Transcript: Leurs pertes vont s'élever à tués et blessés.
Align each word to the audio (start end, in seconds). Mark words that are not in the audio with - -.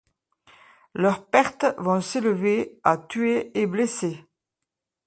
Leurs 0.95 1.27
pertes 1.27 1.67
vont 1.77 2.01
s'élever 2.01 2.79
à 2.83 2.97
tués 2.97 3.51
et 3.53 3.67
blessés. 3.67 4.25